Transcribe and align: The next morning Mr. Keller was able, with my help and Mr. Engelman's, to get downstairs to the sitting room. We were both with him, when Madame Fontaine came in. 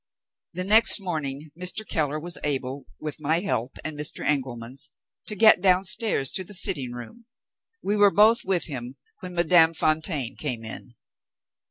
The 0.53 0.63
next 0.63 0.99
morning 0.99 1.51
Mr. 1.55 1.87
Keller 1.87 2.19
was 2.19 2.39
able, 2.43 2.85
with 2.99 3.19
my 3.19 3.41
help 3.41 3.73
and 3.85 3.95
Mr. 3.95 4.25
Engelman's, 4.25 4.89
to 5.27 5.35
get 5.35 5.61
downstairs 5.61 6.31
to 6.31 6.43
the 6.43 6.55
sitting 6.55 6.93
room. 6.93 7.27
We 7.83 7.95
were 7.95 8.09
both 8.09 8.43
with 8.43 8.65
him, 8.65 8.95
when 9.19 9.35
Madame 9.35 9.75
Fontaine 9.75 10.35
came 10.37 10.65
in. 10.65 10.95